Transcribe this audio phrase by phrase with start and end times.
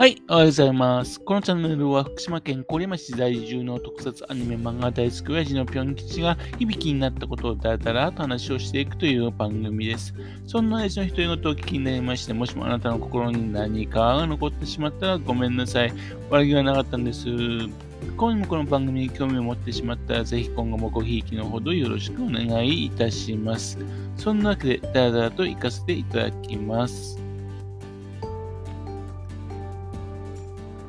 [0.00, 1.20] はい、おはようございます。
[1.20, 10.14] このチャンネルは福島県郡山市在住の特撮アニメ漫画大好き親父のぴょん吉が響きになったことをだらだらと話をしていくという番組です。
[10.46, 15.92] そんな親父の独り言を聞きになりまして、もしもあなたの心に何かが残ってしまったらごめんなさい。
[16.30, 17.26] 悪気はなかったんです。
[17.28, 17.68] 今
[18.16, 23.76] 後もこの番組に興味を持ってしまったら、ぜひ今後もごひいきのほどよろしくお願いいたします。
[24.16, 27.29] そんなわけで、だらだらと行かせていただきます。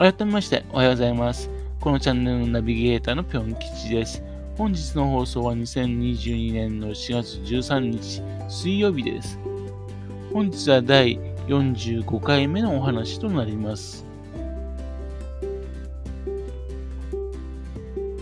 [0.00, 1.50] 改めまして、おはようございます。
[1.78, 4.22] このチャンネルのナビゲーターのぴょん吉です。
[4.56, 9.38] 本日の放送は2022年の4月13日水曜日です。
[10.32, 11.18] 本日は第
[11.48, 14.06] 45回目のお話となります。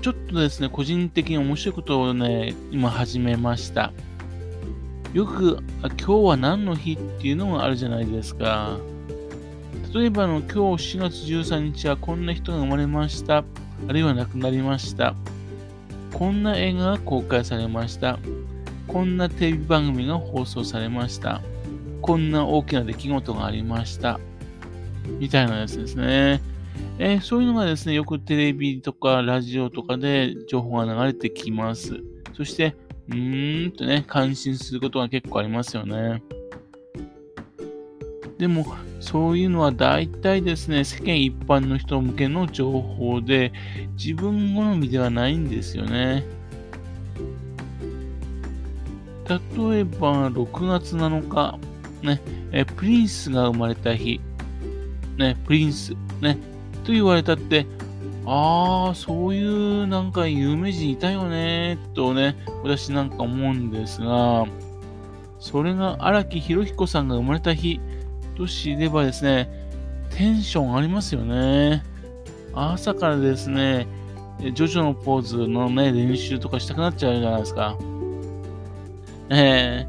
[0.00, 3.92] ちょっとですね、個人的に面白いことをね、今始めました。
[5.12, 8.78] よく、今日は何の日っていうのがあるじゃないですか。
[9.96, 13.38] 例えばの今日4月13日はこんな人が生まれました。
[13.88, 15.14] あるいは亡くなりました。
[16.12, 18.18] こんな映画が公開されました。
[18.88, 21.40] こんなテレビ番組が放送されました。
[22.02, 24.20] こんな大きな出来事がありました。
[25.18, 26.42] みたいなやつですね。
[26.98, 32.02] えー、そういうのがですね、よくテレビとかラジオとかで情報が流れてきます。
[32.34, 32.76] そして、
[33.08, 36.22] うーんとね、感心することが結構ありますよね。
[38.38, 38.66] でも、
[39.00, 43.52] そういうのは大体ですね、世間一般の人向けの情報で、
[43.96, 46.24] 自分好みではないんですよね。
[49.28, 51.58] 例えば、6月7日、
[52.02, 52.20] ね、
[52.52, 54.20] えプリンスが生まれた日、
[55.16, 56.38] ね、プリンス、ね、
[56.84, 57.66] と言われたって、
[58.26, 64.46] ああ、そういうなんか有名人いたよね、とね、私なんか思うんですが、
[65.38, 67.80] それが荒木博彦さんが生まれた日、
[68.36, 69.48] と知ればですね、
[70.10, 71.82] テンションありますよね。
[72.54, 73.86] 朝からですね、
[74.40, 77.76] ジョジョのポーズのね、練習とかしたくなっちゃうじゃないですか。
[79.30, 79.86] え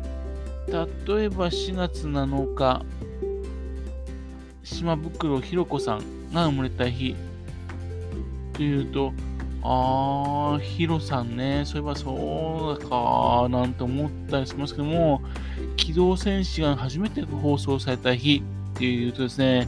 [0.68, 2.84] ー、例えば4月7日、
[4.64, 7.16] 島袋ひろ子さんが生まれた日
[8.54, 9.14] というと、
[9.64, 15.22] あー、ヒロさんね、そういえばそうだかなんて思ったりしますけども、
[15.78, 18.44] 機動戦士が初めて放送された日
[18.76, 19.68] っていうとですね、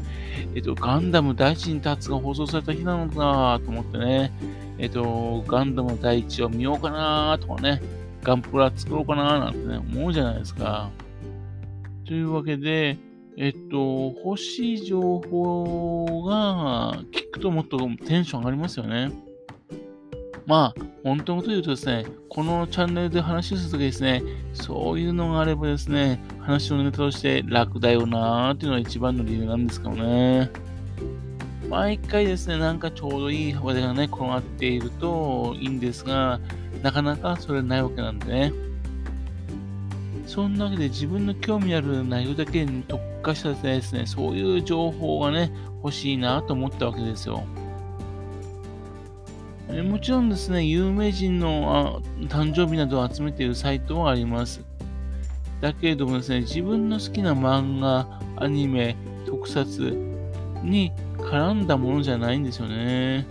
[0.54, 4.32] えっと、ガンダム大地に立つが放送された日なのかなと思ってね、
[4.78, 7.82] えっと、ガンダム大地を見ようかなとかね、
[8.22, 10.90] ガンプラ作ろうかななんてね、思うじゃないですか。
[12.06, 12.98] というわけで、
[13.38, 19.12] えっと、欲しい情報が聞くともっとテンション上がりますよね。
[20.50, 24.24] まあ、本当のこと言うとですね、このチャンネルで話をするときですね、
[24.54, 30.50] そういうのがあればですね、話のネタとして楽だよなーっていうのが一番の理由なんですけどね。
[31.70, 36.40] 毎回ですね、なんかちょうどいい話題がね、転がっているといいんですが、
[36.82, 38.54] なかなかそれないわけなんでね。
[40.26, 45.52] そんなわけで自分の興味ある内容だけに特化したですね、そういう情報がね、
[45.84, 47.44] 欲しいなと思ったわけですよ。
[49.72, 54.62] えもちろんですね、有名人の誕生日などを集めているサイトはあります。
[55.62, 58.08] だけれどもですね、自分の好きな漫画、
[58.38, 58.96] アニメ、
[59.28, 59.96] 特撮
[60.64, 63.28] に絡んだものじゃないんですよね。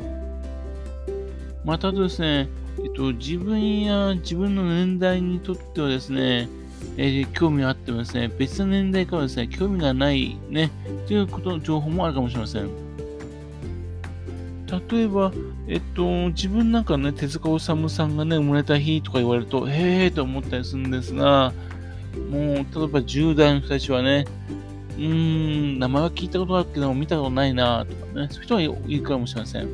[1.64, 2.48] またですね、
[2.84, 6.48] えっと、自分や自分の年代にとってはですね、
[6.96, 10.70] えー、興味があってもですね、別の年代からですね、興味がないね、
[11.08, 12.68] ということの情報もあるかもしれません。
[14.90, 15.32] 例えば、
[15.68, 21.52] えっと、自分なんかね、手塚治虫さんがね、生まれた日とか言われると、へえと思ったりするんですが、
[22.30, 24.24] もう、例えば10代の人たちはね、
[24.96, 29.68] うーん、名前は聞いたことあるけど、見たことないなとかね、そういう人はいるかもしれません。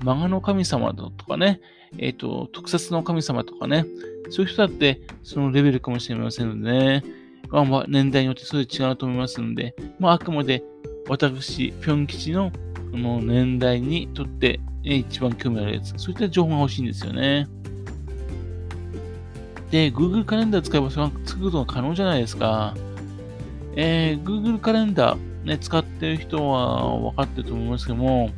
[0.00, 1.60] 漫画の神様だとかね、
[1.98, 3.84] えっ、と、特撮の神様とかね、
[4.30, 7.04] そういう人だってそのレベルかもしれませんのでね、
[7.50, 10.62] まあ、まあ、年代によってそれ違うと思いますので、まあ、あくまで
[11.08, 12.52] 私、ぴょん吉の
[12.96, 15.94] の年代にとって一番興味あるやつ。
[15.96, 17.48] そういった情報が欲しいんですよね。
[19.70, 22.74] で、Google カレンダー使えばそれが作ることが可能じゃないですか。
[23.74, 28.30] えー、Google カレンダー、ね、使ってる人は分かってると思いますけども、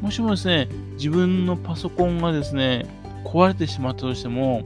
[0.00, 2.86] もしもですね、自分のパソコンがですね、
[3.24, 4.62] 壊れてしまったとしても、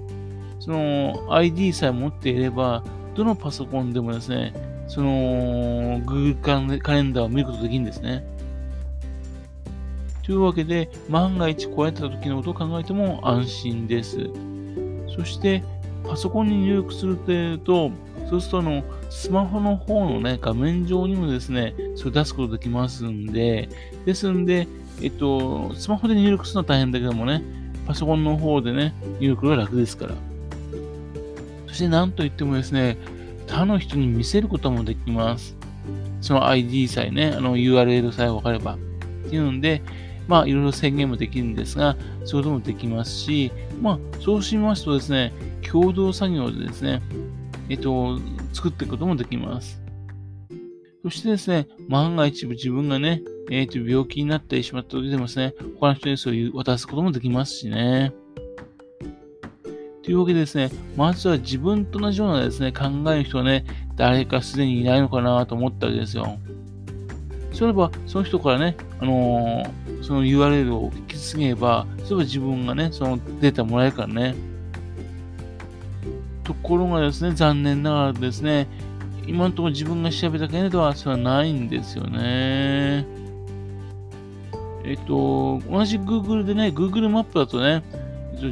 [0.61, 2.85] その ID さえ持っていれば、
[3.15, 4.53] どのパソコンでもですね、
[4.89, 8.25] その Google カレンダーを見ることができるんですね。
[10.27, 14.29] というわけで、万が一壊れた時のことを考えても安心です。
[15.17, 15.63] そして、
[16.05, 17.17] パソコンに入力する
[17.65, 17.93] と、
[18.29, 23.69] そうすると、あの、スマホの方のね、画面上にもですね、それを出すことできますんで、
[24.05, 24.67] ですんで、
[25.01, 27.45] えっと、スマホで入力するのは大変だけどもね、
[27.87, 30.15] パソコンの方でね、入力が楽ですから。
[31.69, 32.99] そして何と言ってもですね、
[33.47, 35.57] 他の人に見せることもできます。
[36.21, 38.75] その ID さえね、あの URL さえ分かれば。
[38.75, 39.83] っていうので、
[40.29, 45.33] まあ、いろいろ宣言もできるんですが、そういうこともできますし、まあ、そうしますとですね、
[45.63, 47.03] 共同作業でですね、
[47.69, 48.19] えっと、
[48.53, 49.83] 作っていくこともできます。
[51.03, 58.13] そしてですね、万が一自分がね、えっ、と、病気になってしまった時でもですね、他の人にそういう渡すこともできますしね。
[60.03, 63.65] というわけでですね、まずは自分と同じようなですね、考える人はね、
[63.95, 66.39] 誰かすでにいないのかなと思ったわけですよ。
[67.57, 74.35] そういえば、その人からね、あのー、その URL を聞き継げば、そういえば自分がね、そのデータもらえるからね。
[76.45, 78.69] ところがですね、残念ながらですね、
[79.27, 83.07] 今のところ自分が調べたけどは、それはないんですよね。
[84.85, 87.83] えっと、同じ Google でね、Google マップだとね、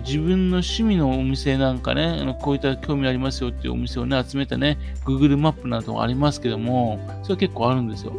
[0.06, 8.14] 自分の趣味のお店なんかね、あのこういった興味ありますよっていうお店をね、集めたね、Google マップなどありますけども、それは結構あるんですよ。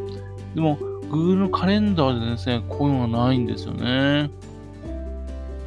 [0.55, 0.77] でも、
[1.09, 4.31] Google のカレンダーでですね、こういうのがないんですよね。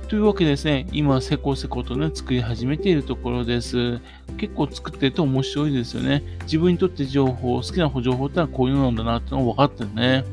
[0.09, 4.01] というわけでですね、今、せこせことね、作り始めているところです。
[4.39, 6.23] 結構作ってると面白いですよね。
[6.45, 10.25] 自分にとって情報、好きな情報ってのはこういうのなんだなってのが分かってるね。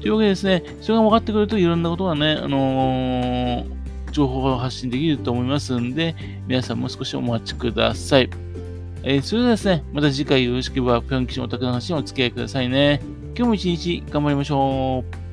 [0.00, 6.14] というわけでですね、それが分かってくるといろんなことがね、あのー、情報が発信できると思いますんで、
[6.46, 8.47] 皆さんも少しお待ちください。
[9.02, 13.00] えー、それではですね、また次回よろしければ、ぴょん吉のお宅の話にお付き合いくださいね。
[13.36, 15.27] 今日も一日頑張りましょう。